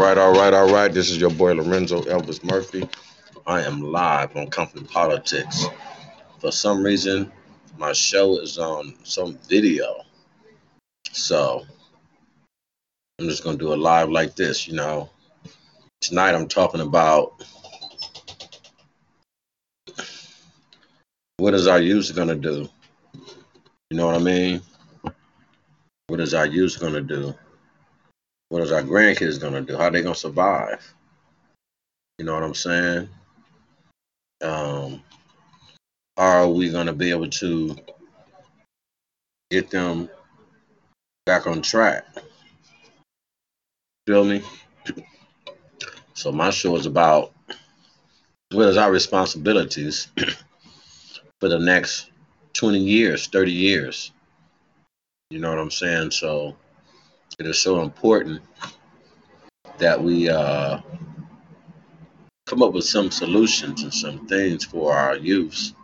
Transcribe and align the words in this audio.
right, 0.00 0.16
all 0.16 0.32
right, 0.32 0.54
all 0.54 0.72
right. 0.72 0.92
This 0.92 1.10
is 1.10 1.18
your 1.18 1.28
boy 1.28 1.52
Lorenzo 1.52 2.00
Elvis 2.04 2.42
Murphy. 2.42 2.88
I 3.46 3.60
am 3.60 3.82
live 3.82 4.34
on 4.34 4.48
Compton 4.48 4.86
Politics. 4.86 5.66
For 6.38 6.50
some 6.50 6.82
reason, 6.82 7.30
my 7.76 7.92
show 7.92 8.38
is 8.38 8.56
on 8.56 8.94
some 9.04 9.38
video. 9.46 10.02
So 11.12 11.66
I'm 13.18 13.28
just 13.28 13.44
gonna 13.44 13.58
do 13.58 13.74
a 13.74 13.76
live 13.76 14.08
like 14.08 14.34
this, 14.36 14.66
you 14.66 14.74
know. 14.74 15.10
Tonight 16.00 16.34
I'm 16.34 16.48
talking 16.48 16.80
about 16.80 17.44
what 21.36 21.52
is 21.52 21.66
our 21.66 21.80
youth 21.80 22.14
gonna 22.16 22.36
do? 22.36 22.66
You 23.90 23.98
know 23.98 24.06
what 24.06 24.14
I 24.14 24.20
mean? 24.20 24.62
What 26.06 26.20
is 26.20 26.32
our 26.32 26.46
youth 26.46 26.80
gonna 26.80 27.02
do? 27.02 27.34
What 28.50 28.62
is 28.62 28.72
our 28.72 28.82
grandkids 28.82 29.40
gonna 29.40 29.60
do? 29.60 29.76
How 29.76 29.84
are 29.84 29.90
they 29.92 30.02
gonna 30.02 30.14
survive? 30.14 30.92
You 32.18 32.24
know 32.24 32.34
what 32.34 32.42
I'm 32.42 32.54
saying? 32.54 33.08
Um, 34.42 35.04
are 36.16 36.48
we 36.48 36.68
gonna 36.68 36.92
be 36.92 37.10
able 37.10 37.30
to 37.30 37.76
get 39.52 39.70
them 39.70 40.10
back 41.26 41.46
on 41.46 41.62
track? 41.62 42.04
Feel 44.08 44.24
me? 44.24 44.42
So 46.14 46.32
my 46.32 46.50
show 46.50 46.74
is 46.74 46.86
about 46.86 47.32
what 48.50 48.68
is 48.68 48.76
our 48.76 48.90
responsibilities 48.90 50.08
for 51.40 51.48
the 51.48 51.58
next 51.60 52.10
20 52.54 52.80
years, 52.80 53.28
30 53.28 53.52
years. 53.52 54.10
You 55.30 55.38
know 55.38 55.50
what 55.50 55.60
I'm 55.60 55.70
saying? 55.70 56.10
So 56.10 56.56
it 57.38 57.46
is 57.46 57.60
so 57.60 57.82
important 57.82 58.42
that 59.78 60.02
we 60.02 60.28
uh, 60.28 60.80
come 62.46 62.62
up 62.62 62.72
with 62.72 62.84
some 62.84 63.10
solutions 63.10 63.82
and 63.82 63.94
some 63.94 64.26
things 64.26 64.64
for 64.64 64.92
our 64.92 65.16
youths 65.16 65.74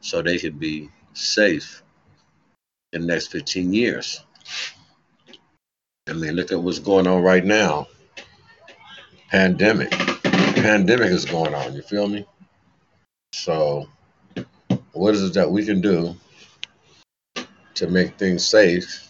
so 0.00 0.20
they 0.20 0.38
can 0.38 0.58
be 0.58 0.88
safe 1.12 1.82
in 2.92 3.02
the 3.02 3.06
next 3.06 3.28
15 3.28 3.72
years. 3.72 4.24
I 6.08 6.12
mean, 6.12 6.32
look 6.32 6.50
at 6.52 6.60
what's 6.60 6.80
going 6.80 7.06
on 7.06 7.22
right 7.22 7.44
now. 7.44 7.86
Pandemic. 9.30 9.90
Pandemic 9.90 11.10
is 11.10 11.24
going 11.24 11.54
on, 11.54 11.74
you 11.74 11.82
feel 11.82 12.08
me? 12.08 12.26
So, 13.32 13.88
what 14.92 15.14
is 15.14 15.22
it 15.22 15.34
that 15.34 15.50
we 15.50 15.64
can 15.64 15.80
do 15.80 16.16
to 17.74 17.86
make 17.86 18.18
things 18.18 18.44
safe 18.44 19.09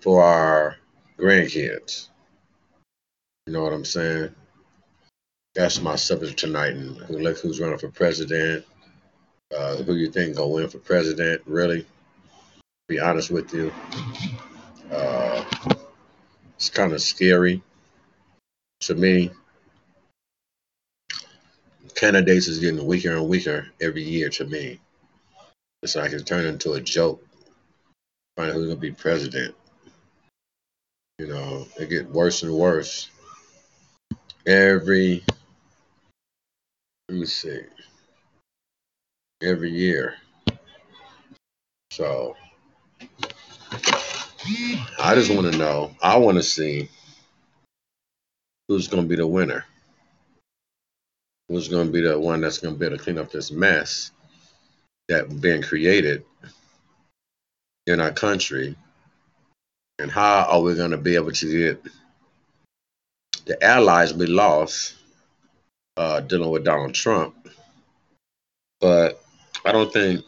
for 0.00 0.22
our 0.22 0.76
grandkids. 1.18 2.08
You 3.46 3.52
know 3.52 3.62
what 3.62 3.72
I'm 3.72 3.84
saying? 3.84 4.34
That's 5.54 5.80
my 5.80 5.96
subject 5.96 6.38
tonight. 6.38 6.74
And 6.74 6.96
who 6.98 7.18
look 7.18 7.38
who's 7.38 7.60
running 7.60 7.78
for 7.78 7.88
president? 7.88 8.64
Uh, 9.56 9.76
who 9.76 9.94
you 9.94 10.10
think 10.10 10.36
gonna 10.36 10.48
win 10.48 10.68
for 10.68 10.78
president? 10.78 11.42
Really? 11.46 11.86
Be 12.88 13.00
honest 13.00 13.30
with 13.30 13.52
you, 13.52 13.72
uh, 14.92 15.44
it's 16.56 16.70
kind 16.70 16.92
of 16.92 17.02
scary 17.02 17.62
to 18.80 18.94
me. 18.94 19.30
Candidates 21.94 22.46
is 22.46 22.60
getting 22.60 22.86
weaker 22.86 23.16
and 23.16 23.28
weaker 23.28 23.66
every 23.80 24.02
year 24.02 24.28
to 24.30 24.44
me. 24.44 24.78
It's 25.82 25.96
like 25.96 26.12
it's 26.12 26.22
turned 26.22 26.46
into 26.46 26.74
a 26.74 26.80
joke. 26.80 27.24
Find 28.36 28.52
who's 28.52 28.68
gonna 28.68 28.76
be 28.76 28.92
president. 28.92 29.54
You 31.18 31.26
know, 31.26 31.66
it 31.80 31.90
get 31.90 32.08
worse 32.10 32.44
and 32.44 32.54
worse. 32.54 33.10
Every 34.46 35.24
let 37.08 37.18
me 37.18 37.26
see. 37.26 37.62
Every 39.42 39.70
year. 39.70 40.14
So 41.90 42.36
I 45.00 45.14
just 45.14 45.34
want 45.34 45.50
to 45.50 45.58
know. 45.58 45.90
I 46.02 46.18
want 46.18 46.36
to 46.36 46.42
see 46.42 46.88
who's 48.68 48.86
going 48.86 49.02
to 49.02 49.08
be 49.08 49.16
the 49.16 49.26
winner. 49.26 49.64
Who's 51.48 51.66
going 51.66 51.86
to 51.86 51.92
be 51.92 52.02
the 52.02 52.18
one 52.20 52.42
that's 52.42 52.58
going 52.58 52.74
to 52.74 52.78
be 52.78 52.86
able 52.86 52.96
to 52.96 53.02
clean 53.02 53.18
up 53.18 53.32
this 53.32 53.50
mess 53.50 54.12
that 55.08 55.40
been 55.40 55.62
created 55.62 56.24
in 57.86 58.00
our 58.00 58.12
country 58.12 58.76
and 59.98 60.10
how 60.10 60.44
are 60.44 60.60
we 60.60 60.74
going 60.74 60.92
to 60.92 60.98
be 60.98 61.14
able 61.16 61.32
to 61.32 61.58
get 61.58 61.82
the 63.46 63.62
allies 63.64 64.14
we 64.14 64.26
lost 64.26 64.94
uh, 65.96 66.20
dealing 66.20 66.50
with 66.50 66.64
Donald 66.64 66.94
Trump. 66.94 67.34
But 68.80 69.20
I 69.64 69.72
don't 69.72 69.92
think 69.92 70.24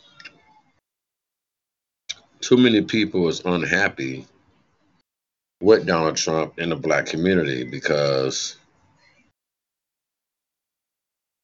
too 2.41 2.57
many 2.57 2.83
people 2.83 3.29
is 3.29 3.43
unhappy 3.45 4.27
with 5.61 5.87
Donald 5.87 6.17
Trump 6.17 6.59
in 6.59 6.71
the 6.71 6.77
black 6.77 7.07
community 7.07 7.65
because 7.65 8.57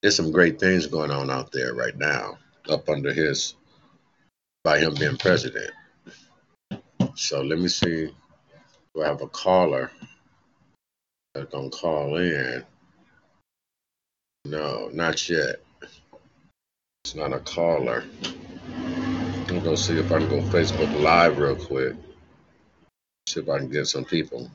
there's 0.02 0.16
some 0.16 0.32
great 0.32 0.58
things 0.58 0.86
going 0.86 1.10
on 1.10 1.30
out 1.30 1.52
there 1.52 1.74
right 1.74 1.96
now 1.96 2.38
up 2.68 2.88
under 2.88 3.12
his 3.12 3.54
by 4.64 4.78
him 4.78 4.94
being 4.94 5.16
president. 5.16 5.70
So 7.16 7.40
let 7.40 7.58
me 7.58 7.68
see. 7.68 8.14
Do 8.94 9.02
I 9.02 9.06
have 9.06 9.22
a 9.22 9.26
caller 9.28 9.90
that's 11.34 11.50
gonna 11.50 11.70
call 11.70 12.18
in? 12.18 12.62
No, 14.44 14.90
not 14.92 15.26
yet. 15.26 15.56
It's 17.02 17.14
not 17.14 17.32
a 17.32 17.38
caller. 17.40 18.04
I'm 19.48 19.60
gonna 19.60 19.78
see 19.78 19.98
if 19.98 20.12
I 20.12 20.18
can 20.18 20.28
go 20.28 20.42
Facebook 20.42 20.92
Live 21.00 21.38
real 21.38 21.56
quick. 21.56 21.96
See 23.26 23.40
if 23.40 23.48
I 23.48 23.58
can 23.60 23.70
get 23.70 23.86
some 23.86 24.04
people 24.04 24.50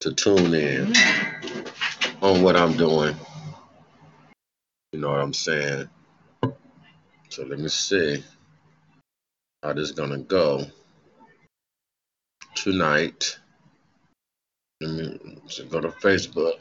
to 0.00 0.14
tune 0.14 0.54
in 0.54 0.94
on 2.22 2.42
what 2.42 2.56
I'm 2.56 2.76
doing. 2.76 3.16
You 4.92 5.00
know 5.00 5.10
what 5.10 5.20
I'm 5.20 5.34
saying? 5.34 5.88
So 7.28 7.42
let 7.42 7.58
me 7.58 7.68
see 7.68 8.22
how 9.64 9.72
this 9.72 9.88
is 9.88 9.92
gonna 9.92 10.18
go 10.18 10.64
tonight. 12.54 13.38
Let 14.80 14.90
me 14.90 15.40
go 15.70 15.80
to 15.80 15.88
Facebook. 15.88 16.54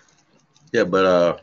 Yeah, 0.73 0.84
but 0.84 1.05
uh 1.05 1.37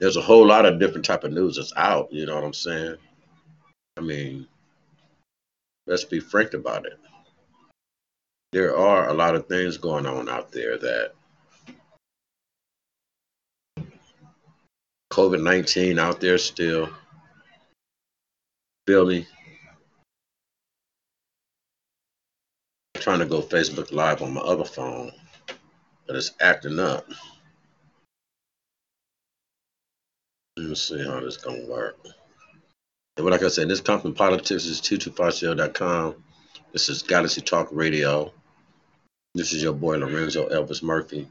there's 0.00 0.16
a 0.16 0.22
whole 0.22 0.46
lot 0.46 0.64
of 0.64 0.80
different 0.80 1.04
type 1.04 1.24
of 1.24 1.32
news 1.32 1.56
that's 1.56 1.74
out, 1.76 2.10
you 2.10 2.24
know 2.24 2.34
what 2.34 2.44
I'm 2.44 2.54
saying? 2.54 2.96
I 3.98 4.00
mean, 4.00 4.48
let's 5.86 6.04
be 6.04 6.20
frank 6.20 6.54
about 6.54 6.86
it. 6.86 6.98
There 8.52 8.76
are 8.76 9.10
a 9.10 9.14
lot 9.14 9.36
of 9.36 9.46
things 9.46 9.76
going 9.76 10.06
on 10.06 10.28
out 10.28 10.50
there 10.50 10.78
that 10.78 11.12
COVID 15.12 15.42
19 15.42 15.98
out 15.98 16.20
there 16.20 16.38
still. 16.38 16.88
Feel 18.86 19.06
me? 19.06 19.26
I'm 22.94 23.02
trying 23.02 23.18
to 23.18 23.26
go 23.26 23.42
Facebook 23.42 23.92
Live 23.92 24.22
on 24.22 24.32
my 24.32 24.40
other 24.40 24.64
phone, 24.64 25.12
but 26.06 26.16
it's 26.16 26.32
acting 26.40 26.78
up. 26.78 27.06
Let 30.60 30.68
me 30.68 30.74
see 30.74 31.02
how 31.02 31.20
this 31.20 31.38
gonna 31.38 31.64
work. 31.64 31.96
And 33.16 33.24
like 33.24 33.42
I 33.42 33.48
said, 33.48 33.70
this 33.70 33.80
Compton 33.80 34.12
Politics 34.12 34.66
is 34.66 34.78
2250.com. 34.82 36.22
This 36.74 36.90
is 36.90 37.02
Galaxy 37.02 37.40
Talk 37.40 37.68
Radio. 37.72 38.30
This 39.34 39.54
is 39.54 39.62
your 39.62 39.72
boy 39.72 39.96
Lorenzo 39.96 40.50
Elvis 40.50 40.82
Murphy. 40.82 41.26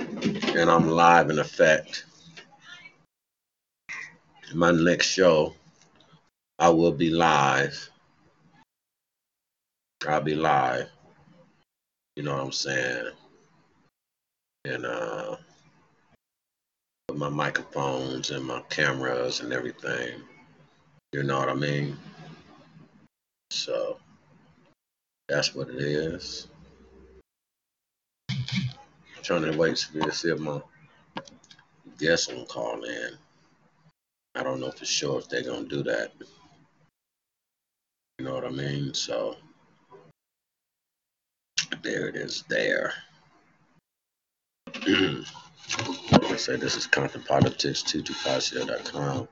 And 0.00 0.70
I'm 0.70 0.88
live 0.88 1.28
in 1.28 1.38
effect. 1.38 2.06
In 4.50 4.56
my 4.56 4.70
next 4.70 5.08
show, 5.08 5.52
I 6.58 6.70
will 6.70 6.92
be 6.92 7.10
live. 7.10 7.90
I'll 10.08 10.22
be 10.22 10.34
live. 10.34 10.88
You 12.16 12.22
know 12.22 12.32
what 12.32 12.44
I'm 12.44 12.52
saying? 12.52 13.10
And 14.64 14.86
uh 14.86 15.36
my 17.14 17.28
microphones 17.28 18.30
and 18.30 18.44
my 18.44 18.60
cameras 18.68 19.40
and 19.40 19.52
everything. 19.52 20.20
You 21.12 21.22
know 21.22 21.38
what 21.38 21.48
I 21.48 21.54
mean? 21.54 21.96
So 23.50 23.98
that's 25.26 25.54
what 25.54 25.70
it 25.70 25.80
is. 25.80 26.48
I'm 28.30 29.22
trying 29.22 29.50
to 29.50 29.56
wait 29.56 29.76
to 29.76 30.12
see 30.12 30.28
if 30.28 30.38
my 30.38 30.60
guests 31.98 32.28
will 32.28 32.44
call 32.44 32.84
in. 32.84 33.10
I 34.34 34.42
don't 34.42 34.60
know 34.60 34.70
for 34.70 34.84
sure 34.84 35.18
if 35.18 35.28
they're 35.28 35.42
gonna 35.42 35.66
do 35.66 35.82
that. 35.84 36.12
You 38.18 38.26
know 38.26 38.34
what 38.34 38.44
I 38.44 38.50
mean? 38.50 38.92
So 38.92 39.36
there 41.82 42.08
it 42.08 42.16
is 42.16 42.44
there. 42.48 42.92
I 45.70 46.36
say 46.36 46.56
this 46.56 46.76
is 46.76 46.86
Compton 46.86 47.22
Politics 47.22 47.82
225cl.com. 47.82 49.28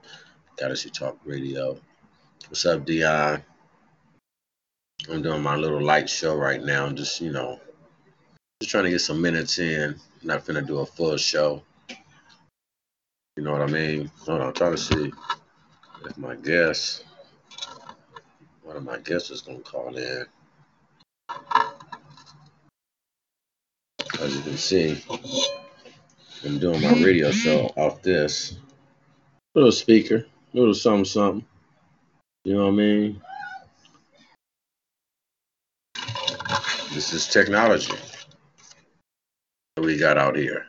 Galaxy 0.59 0.91
Talk 0.91 1.19
Radio. 1.25 1.79
What's 2.49 2.67
up, 2.67 2.85
Dion? 2.85 3.43
I'm 5.11 5.23
doing 5.23 5.43
my 5.43 5.57
little 5.57 5.83
light 5.83 6.11
show 6.11 6.35
right 6.35 6.63
now. 6.63 6.91
Just, 6.91 7.21
you 7.21 7.33
know, 7.33 7.59
just 8.61 8.71
trying 8.71 8.85
to 8.85 8.91
get 8.91 9.01
some 9.01 9.23
minutes 9.23 9.59
in. 9.59 9.91
I'm 10.21 10.27
not 10.27 10.45
finna 10.45 10.67
do 10.67 10.81
a 10.81 10.87
full 10.87 11.17
show. 11.17 11.63
You 13.37 13.43
know 13.43 13.53
what 13.53 13.63
I 13.63 13.67
mean? 13.67 14.11
Hold 14.27 14.41
on, 14.41 14.49
I'm 14.49 14.53
trying 14.55 14.73
to 14.73 14.79
see 14.79 15.13
if 16.05 16.19
my 16.19 16.37
guest, 16.37 17.05
one 18.63 18.77
of 18.77 18.85
my 18.85 18.99
guests 18.99 19.31
is 19.31 19.43
gonna 19.43 19.61
call 19.61 19.97
in. 19.97 20.27
As 24.21 24.35
you 24.35 24.43
can 24.43 24.57
see, 24.57 25.03
I'm 26.45 26.59
doing 26.59 26.83
my 26.83 26.93
radio 26.93 27.31
show 27.31 27.73
off 27.77 28.03
this 28.03 28.57
little 29.55 29.73
speaker, 29.73 30.27
little 30.53 30.75
something, 30.75 31.05
something. 31.05 31.47
You 32.45 32.55
know 32.55 32.65
what 32.65 32.73
I 32.73 32.77
mean? 32.77 33.21
This 36.93 37.13
is 37.13 37.27
technology 37.27 37.95
that 39.77 39.85
we 39.85 39.97
got 39.99 40.19
out 40.19 40.37
here. 40.37 40.67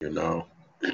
You 0.00 0.10
know? 0.10 0.46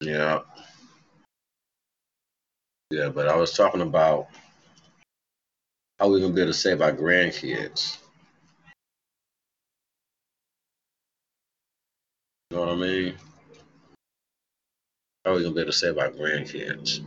yeah. 0.00 0.40
Yeah, 2.90 3.08
but 3.08 3.28
I 3.28 3.36
was 3.36 3.52
talking 3.52 3.80
about 3.80 4.28
how 5.98 6.06
are 6.06 6.10
we're 6.10 6.20
gonna 6.20 6.32
be 6.32 6.40
able 6.40 6.52
to 6.52 6.58
save 6.58 6.80
our 6.82 6.92
grandkids. 6.92 7.98
You 12.50 12.56
know 12.56 12.66
what 12.66 12.70
I 12.70 12.76
mean? 12.76 13.14
How 15.24 15.32
are 15.32 15.34
we 15.36 15.42
gonna 15.42 15.54
be 15.54 15.60
able 15.60 15.72
to 15.72 15.78
save 15.78 15.98
our 15.98 16.10
grandkids? 16.10 17.00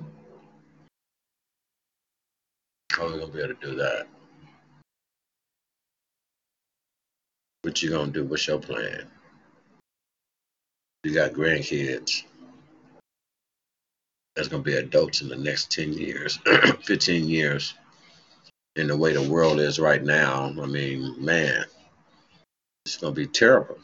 How 2.92 3.07
are 3.07 3.12
we 3.12 3.19
gonna 3.19 3.31
be 3.31 3.39
able 3.39 3.56
to 3.56 3.66
do 3.66 3.75
that? 3.75 4.07
What 7.63 7.81
you 7.83 7.90
gonna 7.90 8.12
do? 8.12 8.24
What's 8.24 8.48
your 8.48 8.60
plan? 8.60 9.06
You 11.04 11.13
got 11.13 11.33
grandkids 11.33 12.24
that's 14.36 14.48
gonna 14.48 14.63
be 14.63 14.75
adults 14.75 15.22
in 15.22 15.30
the 15.30 15.36
next 15.36 15.72
10 15.72 15.94
years, 15.94 16.40
15 16.83 17.28
years. 17.28 17.74
In 18.77 18.88
the 18.88 18.95
way 18.95 19.12
the 19.12 19.29
world 19.29 19.59
is 19.59 19.79
right 19.79 20.03
now, 20.03 20.53
I 20.62 20.65
mean, 20.65 21.15
man, 21.24 21.65
it's 22.85 22.97
gonna 22.97 23.13
be 23.13 23.27
terrible. 23.27 23.79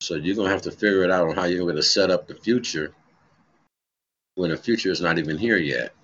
So 0.00 0.14
you're 0.14 0.36
gonna 0.36 0.50
have 0.50 0.62
to 0.62 0.70
figure 0.70 1.04
it 1.04 1.10
out 1.10 1.28
on 1.28 1.36
how 1.36 1.44
you're 1.44 1.64
going 1.64 1.76
to 1.76 1.82
set 1.82 2.10
up 2.10 2.26
the 2.26 2.34
future 2.34 2.92
when 4.36 4.50
the 4.50 4.56
future 4.56 4.90
is 4.90 5.00
not 5.00 5.18
even 5.18 5.36
here 5.36 5.56
yet. 5.56 5.94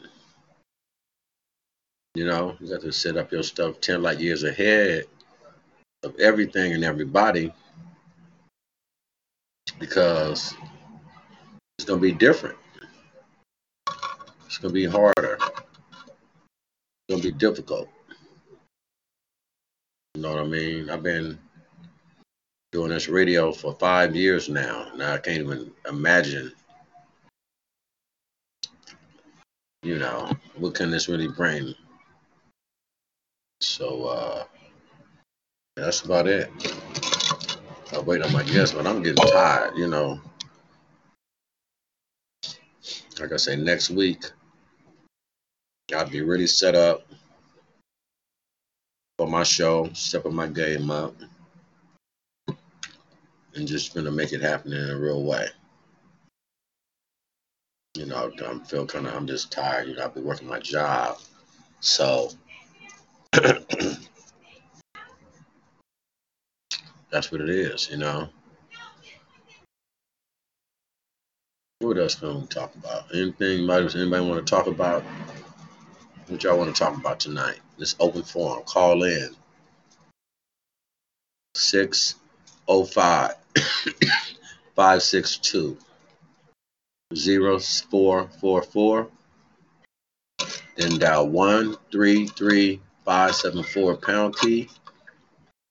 You 2.14 2.26
know, 2.26 2.56
you 2.60 2.68
got 2.68 2.82
to 2.82 2.92
set 2.92 3.16
up 3.16 3.32
your 3.32 3.42
stuff 3.42 3.80
10 3.80 4.02
light 4.02 4.20
years 4.20 4.42
ahead 4.42 5.04
of 6.02 6.18
everything 6.18 6.74
and 6.74 6.84
everybody 6.84 7.52
because 9.78 10.54
it's 11.78 11.86
going 11.86 12.00
to 12.00 12.02
be 12.02 12.12
different. 12.12 12.58
It's 14.46 14.58
going 14.58 14.74
to 14.74 14.80
be 14.80 14.84
harder. 14.84 15.38
To 17.12 17.18
be 17.18 17.30
difficult. 17.30 17.90
You 20.14 20.22
know 20.22 20.30
what 20.30 20.44
I 20.44 20.46
mean? 20.46 20.88
I've 20.88 21.02
been 21.02 21.38
doing 22.72 22.88
this 22.88 23.06
radio 23.06 23.52
for 23.52 23.74
five 23.74 24.16
years 24.16 24.48
now. 24.48 24.90
Now 24.96 25.12
I 25.12 25.18
can't 25.18 25.42
even 25.42 25.70
imagine, 25.86 26.50
you 29.82 29.98
know, 29.98 30.32
what 30.56 30.74
can 30.74 30.90
this 30.90 31.10
really 31.10 31.28
bring. 31.28 31.74
So 33.60 34.04
uh, 34.06 34.44
that's 35.76 36.00
about 36.00 36.26
it. 36.26 36.50
I'll 37.92 38.04
wait 38.04 38.22
on 38.22 38.32
my 38.32 38.42
guests, 38.42 38.74
but 38.74 38.86
I'm 38.86 39.02
getting 39.02 39.26
tired, 39.26 39.76
you 39.76 39.86
know. 39.86 40.18
Like 43.20 43.32
I 43.32 43.36
say, 43.36 43.56
next 43.56 43.90
week, 43.90 44.24
I'll 45.94 46.08
be 46.08 46.22
really 46.22 46.46
set 46.46 46.74
up 46.74 47.06
for 49.18 49.26
my 49.26 49.42
show, 49.42 49.90
stepping 49.92 50.34
my 50.34 50.46
game 50.46 50.90
up 50.90 51.14
and 53.54 53.68
just 53.68 53.94
gonna 53.94 54.10
make 54.10 54.32
it 54.32 54.40
happen 54.40 54.72
in 54.72 54.90
a 54.90 54.98
real 54.98 55.22
way. 55.22 55.46
You 57.94 58.06
know, 58.06 58.32
I 58.42 58.58
feel 58.64 58.86
kind 58.86 59.06
of, 59.06 59.14
I'm 59.14 59.26
just 59.26 59.52
tired. 59.52 59.86
You 59.88 59.96
know, 59.96 60.04
I've 60.04 60.14
been 60.14 60.24
working 60.24 60.48
my 60.48 60.60
job. 60.60 61.18
So 61.80 62.30
that's 67.10 67.30
what 67.30 67.42
it 67.42 67.50
is, 67.50 67.90
you 67.90 67.98
know. 67.98 68.28
What 71.80 71.98
else 71.98 72.14
can 72.14 72.40
we 72.40 72.46
talk 72.46 72.74
about? 72.76 73.14
Anything, 73.14 73.68
anybody 73.68 74.26
want 74.26 74.46
to 74.46 74.50
talk 74.50 74.68
about? 74.68 75.04
What 76.32 76.42
y'all 76.44 76.56
want 76.56 76.74
to 76.74 76.82
talk 76.82 76.96
about 76.96 77.20
tonight? 77.20 77.60
This 77.76 77.94
open 78.00 78.22
forum. 78.22 78.62
Call 78.64 79.02
in. 79.02 79.36
605 81.54 83.34
562 84.74 85.76
0444. 87.14 89.08
Then 90.76 90.98
dial 90.98 91.28
133574 91.28 93.96
pound 93.96 94.38
key. 94.38 94.70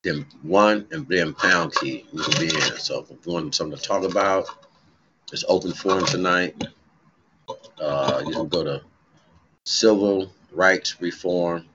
Then 0.04 0.28
one 0.44 0.86
and 0.92 1.08
then 1.08 1.34
pound 1.34 1.74
key. 1.74 2.06
Can 2.12 2.40
be 2.40 2.56
in. 2.56 2.78
So 2.78 3.08
if 3.10 3.26
you 3.26 3.34
want 3.34 3.56
something 3.56 3.80
to 3.80 3.84
talk 3.84 4.04
about, 4.04 4.48
it's 5.34 5.44
open 5.48 5.74
forum 5.74 6.06
tonight. 6.06 6.64
Uh, 7.80 8.22
you 8.28 8.34
can 8.34 8.48
go 8.48 8.64
to 8.64 8.84
civil 9.66 10.32
rights 10.52 11.02
reform.org 11.02 11.66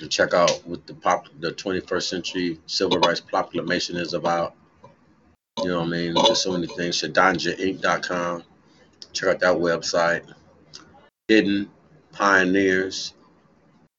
and 0.00 0.10
check 0.10 0.34
out 0.34 0.50
what 0.66 0.86
the 0.86 0.94
pop 0.94 1.26
the 1.40 1.52
21st 1.52 2.02
century 2.02 2.58
civil 2.66 2.98
rights 3.00 3.20
proclamation 3.20 3.96
is 3.96 4.14
about. 4.14 4.54
You 5.62 5.68
know 5.68 5.80
what 5.80 5.88
I 5.88 5.90
mean? 5.90 6.14
There's 6.14 6.42
so 6.42 6.52
many 6.52 6.66
things. 6.68 6.96
ShadanjaInc.com. 6.96 8.44
Check 9.12 9.28
out 9.28 9.40
that 9.40 9.56
website. 9.56 10.32
Hidden 11.28 11.68
Pioneers. 12.12 13.14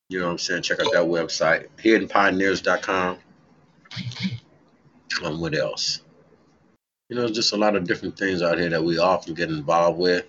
You 0.10 0.20
know 0.20 0.26
what 0.26 0.32
I'm 0.34 0.38
saying? 0.40 0.64
Check 0.64 0.80
out 0.82 0.92
that 0.92 1.06
website. 1.06 1.68
HiddenPioneers.com. 1.78 3.18
Um, 5.24 5.40
what 5.40 5.56
else? 5.56 6.02
You 7.10 7.16
know, 7.16 7.30
just 7.30 7.54
a 7.54 7.58
lot 7.58 7.78
of 7.78 7.86
different 7.86 8.18
things 8.18 8.42
out 8.42 8.58
here 8.58 8.70
that 8.70 8.84
we 8.84 8.98
often 8.98 9.34
get 9.34 9.50
involved 9.50 10.00
with 10.00 10.26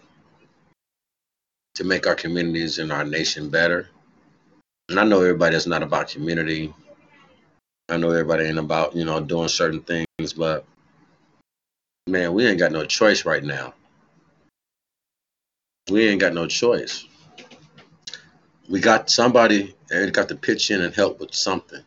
to 1.75 1.85
make 1.85 2.07
our 2.07 2.15
communities 2.15 2.79
and 2.79 2.93
our 2.93 3.05
nation 3.05 3.49
better. 3.49 3.89
And 4.89 5.01
I 5.01 5.05
know 5.05 5.21
everybody 5.21 5.55
that's 5.55 5.67
not 5.67 5.83
about 5.83 6.09
community. 6.09 6.75
I 7.89 7.97
know 7.97 8.11
everybody 8.11 8.45
ain't 8.45 8.59
about, 8.59 8.95
you 8.95 9.05
know, 9.05 9.21
doing 9.21 9.49
certain 9.49 9.81
things, 9.81 10.33
but 10.37 10.65
man, 12.07 12.35
we 12.35 12.47
ain't 12.47 12.59
got 12.59 12.73
no 12.73 12.85
choice 12.85 13.25
right 13.25 13.43
now. 13.43 13.75
We 15.91 16.09
ain't 16.09 16.21
got 16.21 16.35
no 16.35 16.47
choice. 16.47 17.07
We 18.69 18.81
got 18.81 19.11
somebody 19.11 19.75
that 19.89 20.13
got 20.13 20.29
to 20.29 20.37
pitch 20.37 20.71
in 20.71 20.81
and 20.81 20.95
help 20.95 21.21
with 21.21 21.35
something. 21.35 21.83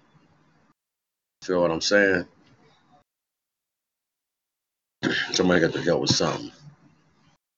Feel 1.43 1.61
what 1.61 1.71
I'm 1.71 1.81
saying? 1.81 2.25
Somebody 5.31 5.61
got 5.61 5.73
to 5.73 5.81
help 5.81 6.01
with 6.01 6.09
something. 6.09 6.51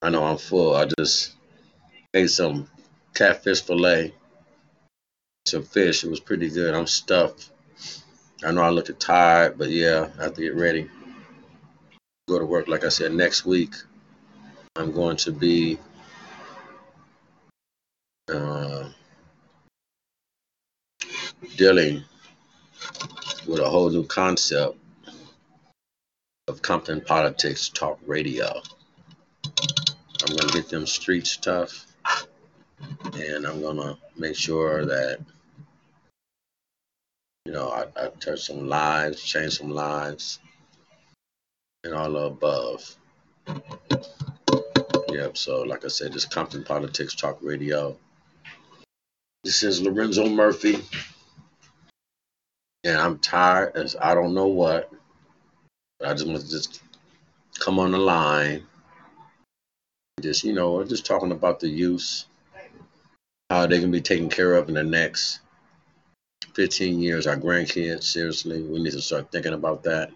I 0.02 0.10
know 0.10 0.24
I'm 0.24 0.38
full. 0.38 0.76
I 0.76 0.88
just 1.00 1.37
ate 2.14 2.30
some 2.30 2.68
catfish 3.14 3.62
fillet 3.62 4.14
some 5.48 5.64
fish. 5.64 6.04
It 6.04 6.10
was 6.10 6.20
pretty 6.20 6.50
good. 6.50 6.74
I'm 6.74 6.88
stuffed. 6.88 7.52
I 8.44 8.52
know 8.52 8.62
I 8.62 8.70
look 8.70 8.88
tired, 9.00 9.58
but 9.58 9.70
yeah, 9.70 10.10
I 10.20 10.24
have 10.24 10.34
to 10.36 10.42
get 10.42 10.56
ready. 10.56 10.90
Go 12.28 12.40
to 12.40 12.46
work. 12.46 12.68
Like 12.68 12.84
I 12.84 12.90
said, 12.90 13.14
next 13.14 13.46
week 13.46 13.74
I'm 14.76 14.92
going 14.92 15.18
to 15.18 15.32
be 15.32 15.80
uh, 18.30 18.90
dealing 21.56 22.04
with 23.48 23.60
a 23.60 23.70
whole 23.70 23.90
new 23.90 24.06
concept 24.06 24.78
of 26.50 26.62
Compton 26.62 27.02
Politics 27.02 27.70
Talk 27.70 28.00
Radio. 28.06 28.62
I'm 29.46 30.36
going 30.36 30.50
to 30.50 30.54
get 30.54 30.70
them 30.70 30.86
street 30.86 31.26
stuff 31.26 31.87
and 33.14 33.46
I'm 33.46 33.62
to 33.62 33.98
make 34.18 34.36
sure 34.36 34.86
that 34.86 35.20
You 37.48 37.54
know, 37.54 37.70
I, 37.70 37.86
I 37.96 38.10
touched 38.20 38.44
some 38.44 38.68
lives, 38.68 39.24
change 39.24 39.58
some 39.58 39.70
lives, 39.70 40.40
and 41.86 41.94
all 41.94 42.12
the 42.12 42.20
above. 42.26 42.98
Yep. 45.08 45.38
So, 45.38 45.62
like 45.62 45.86
I 45.86 45.88
said, 45.88 46.12
this 46.12 46.26
Compton 46.26 46.66
Politics 46.66 47.16
Talk 47.16 47.40
Radio. 47.42 47.96
This 49.46 49.64
is 49.64 49.82
Lorenzo 49.82 50.28
Murphy, 50.28 50.84
and 52.84 52.98
I'm 52.98 53.18
tired 53.20 53.78
as 53.78 53.96
I 53.96 54.14
don't 54.14 54.34
know 54.34 54.48
what. 54.48 54.92
I 56.06 56.12
just 56.12 56.28
want 56.28 56.42
to 56.42 56.50
just 56.50 56.82
come 57.60 57.80
on 57.80 57.94
the 57.94 57.98
line, 57.98 58.66
just 60.20 60.44
you 60.44 60.52
know, 60.52 60.84
just 60.84 61.06
talking 61.06 61.32
about 61.32 61.62
the 61.62 61.70
use, 61.70 62.26
how 63.50 63.66
they 63.66 63.80
can 63.80 63.92
be 63.92 64.02
taken 64.02 64.30
care 64.30 64.56
of 64.56 64.68
in 64.68 64.76
the 64.76 64.84
next 64.84 65.40
15 66.54 67.00
years, 67.00 67.28
our 67.28 67.38
grandkids, 67.38 68.04
seriously, 68.04 68.62
we 68.62 68.82
need 68.82 68.92
to 68.92 69.02
start 69.02 69.32
thinking 69.32 69.54
about 69.54 69.84
that. 69.84 70.12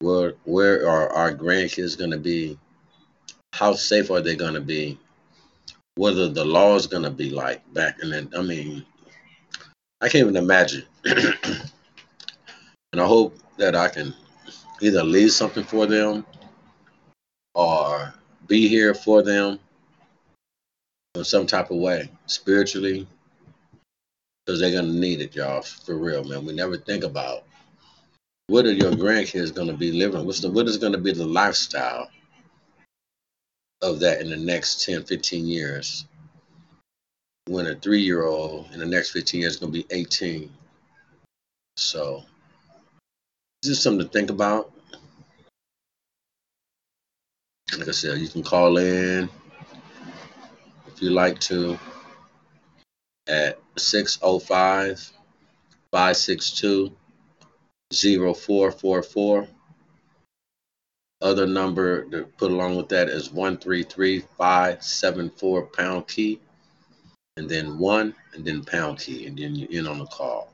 Where 0.00 0.34
where 0.44 0.88
are 0.88 1.10
our 1.10 1.34
grandkids 1.34 1.98
going 1.98 2.10
to 2.10 2.18
be? 2.18 2.58
How 3.52 3.74
safe 3.74 4.10
are 4.10 4.22
they 4.22 4.34
going 4.34 4.54
to 4.54 4.60
be? 4.60 4.98
What 5.96 6.14
are 6.14 6.28
the 6.28 6.44
laws 6.44 6.86
going 6.86 7.02
to 7.02 7.10
be 7.10 7.30
like 7.30 7.60
back 7.74 7.98
in 8.02 8.10
then? 8.10 8.30
I 8.34 8.40
mean, 8.42 8.84
I 10.00 10.08
can't 10.08 10.22
even 10.22 10.36
imagine. 10.36 10.84
and 11.04 13.00
I 13.00 13.06
hope 13.06 13.36
that 13.58 13.76
I 13.76 13.88
can 13.88 14.14
either 14.80 15.04
leave 15.04 15.32
something 15.32 15.64
for 15.64 15.86
them 15.86 16.24
or 17.54 18.14
be 18.46 18.68
here 18.68 18.94
for 18.94 19.22
them 19.22 19.58
in 21.14 21.24
some 21.24 21.46
type 21.46 21.70
of 21.70 21.78
way, 21.78 22.08
spiritually, 22.26 23.06
because 24.46 24.60
they're 24.60 24.72
gonna 24.72 24.92
need 24.92 25.20
it, 25.20 25.34
y'all. 25.34 25.62
For 25.62 25.96
real, 25.96 26.22
man. 26.24 26.44
We 26.44 26.52
never 26.52 26.76
think 26.76 27.02
about 27.04 27.44
what 28.46 28.64
are 28.64 28.72
your 28.72 28.92
grandkids 28.92 29.54
gonna 29.54 29.76
be 29.76 29.92
living? 29.92 30.24
What's 30.24 30.40
the 30.40 30.50
what 30.50 30.66
is 30.66 30.76
gonna 30.76 30.98
be 30.98 31.12
the 31.12 31.26
lifestyle 31.26 32.10
of 33.82 34.00
that 34.00 34.20
in 34.20 34.30
the 34.30 34.36
next 34.36 34.84
10, 34.84 35.04
15 35.04 35.46
years? 35.46 36.04
When 37.46 37.66
a 37.66 37.74
three 37.74 38.02
year 38.02 38.24
old 38.24 38.70
in 38.72 38.78
the 38.78 38.86
next 38.86 39.10
15 39.10 39.40
years 39.40 39.54
is 39.54 39.60
gonna 39.60 39.72
be 39.72 39.86
18. 39.90 40.50
So 41.76 42.24
just 43.64 43.82
something 43.82 44.06
to 44.06 44.12
think 44.12 44.30
about. 44.30 44.70
Like 47.76 47.88
I 47.88 47.92
said, 47.92 48.18
you 48.18 48.28
can 48.28 48.42
call 48.42 48.78
in 48.78 49.28
if 51.00 51.04
you 51.04 51.10
like 51.12 51.38
to 51.38 51.78
at 53.26 53.58
605 53.78 55.12
562 55.90 56.94
0444. 57.90 59.48
Other 61.22 61.46
number 61.46 62.04
to 62.10 62.24
put 62.36 62.50
along 62.50 62.76
with 62.76 62.90
that 62.90 63.08
is 63.08 63.32
133 63.32 64.20
574 64.36 65.66
pound 65.68 66.06
key, 66.06 66.38
and 67.38 67.48
then 67.48 67.78
one, 67.78 68.14
and 68.34 68.44
then 68.44 68.62
pound 68.62 68.98
key, 68.98 69.26
and 69.26 69.38
then 69.38 69.56
you're 69.56 69.70
in 69.70 69.86
on 69.86 70.00
the 70.00 70.06
call. 70.06 70.52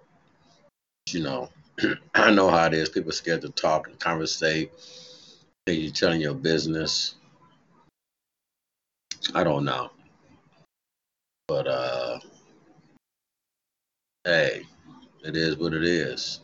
You 1.10 1.24
know, 1.24 1.50
I 2.14 2.30
know 2.30 2.50
how 2.50 2.66
it 2.66 2.74
is. 2.74 2.88
People 2.88 3.10
are 3.10 3.12
scared 3.12 3.42
to 3.42 3.48
talk 3.48 3.88
and 3.88 3.98
conversate. 3.98 4.70
You're 5.66 5.90
telling 5.90 6.20
your 6.20 6.34
business. 6.34 7.16
I 9.34 9.42
don't 9.42 9.64
know. 9.64 9.90
But 11.48 11.68
uh 11.68 12.18
hey, 14.24 14.62
it 15.24 15.36
is 15.36 15.56
what 15.56 15.74
it 15.74 15.84
is. 15.84 16.40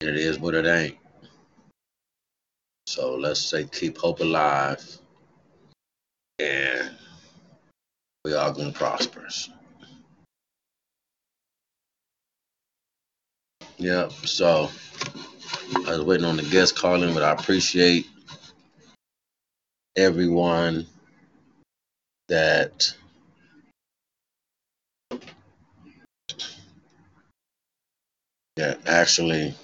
It 0.00 0.16
is 0.16 0.38
what 0.38 0.54
it 0.54 0.66
ain't. 0.66 0.98
So 2.86 3.14
let's 3.14 3.40
say 3.40 3.64
keep 3.64 3.98
hope 3.98 4.20
alive 4.20 4.84
and 6.38 6.90
we 8.24 8.34
are 8.34 8.52
gonna 8.52 8.72
prosper. 8.72 9.26
Yep, 13.78 14.12
so 14.12 14.70
I 15.86 15.90
was 15.90 16.02
waiting 16.02 16.26
on 16.26 16.36
the 16.36 16.42
guest 16.42 16.76
calling, 16.76 17.14
but 17.14 17.22
I 17.22 17.32
appreciate 17.32 18.06
everyone 19.96 20.86
that 22.28 22.92
Yeah, 28.56 28.74
actually, 28.86 29.54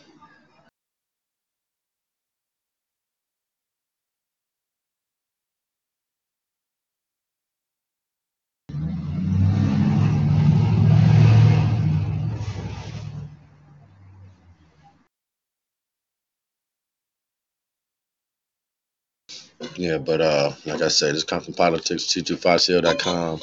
yeah, 19.85 19.99
but 19.99 20.23
uh, 20.23 20.53
like 20.65 20.81
I 20.81 20.89
said, 20.89 21.15
it's 21.15 21.25
Compton 21.25 21.53
Politics, 21.53 22.05
T25CL.com. 22.05 23.39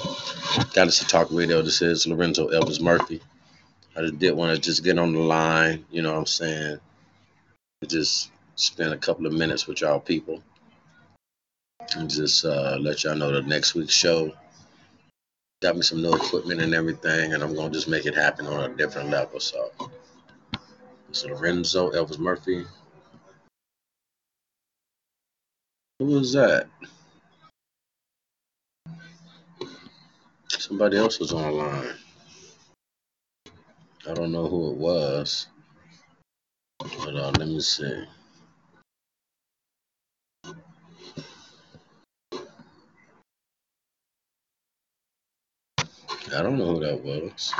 Got 0.73 0.87
us 0.87 0.97
to 0.97 1.05
talk 1.05 1.27
radio. 1.29 1.61
This 1.61 1.83
is 1.83 2.07
Lorenzo 2.07 2.49
Elvis 2.49 2.81
Murphy. 2.81 3.21
I 3.95 4.01
just 4.01 4.17
did 4.17 4.31
want 4.31 4.55
to 4.55 4.59
just 4.59 4.83
get 4.83 4.97
on 4.97 5.13
the 5.13 5.19
line, 5.19 5.85
you 5.91 6.01
know 6.01 6.13
what 6.13 6.19
I'm 6.19 6.25
saying? 6.25 6.79
Just 7.87 8.31
spend 8.55 8.91
a 8.91 8.97
couple 8.97 9.27
of 9.27 9.33
minutes 9.33 9.67
with 9.67 9.81
y'all 9.81 9.99
people 9.99 10.41
and 11.95 12.09
just 12.09 12.43
uh, 12.43 12.77
let 12.81 13.03
y'all 13.03 13.15
know 13.15 13.31
the 13.31 13.43
next 13.43 13.75
week's 13.75 13.93
show 13.93 14.33
got 15.61 15.75
me 15.75 15.83
some 15.83 16.01
new 16.01 16.15
equipment 16.15 16.59
and 16.59 16.73
everything, 16.73 17.35
and 17.35 17.43
I'm 17.43 17.53
gonna 17.53 17.69
just 17.69 17.87
make 17.87 18.07
it 18.07 18.15
happen 18.15 18.47
on 18.47 18.71
a 18.71 18.75
different 18.75 19.11
level. 19.11 19.39
So, 19.39 19.69
it's 21.07 21.23
Lorenzo 21.23 21.91
Elvis 21.91 22.17
Murphy. 22.17 22.65
Who 26.01 26.07
was 26.07 26.33
that? 26.33 26.65
Somebody 30.47 30.97
else 30.97 31.19
was 31.19 31.31
online. 31.31 31.93
I 34.09 34.15
don't 34.15 34.31
know 34.31 34.47
who 34.47 34.71
it 34.71 34.77
was. 34.77 35.45
But 36.79 37.13
let 37.13 37.47
me 37.47 37.59
see. 37.61 38.03
I 46.35 46.41
don't 46.41 46.57
know 46.57 46.73
who 46.73 46.79
that 46.79 47.03
was. 47.03 47.53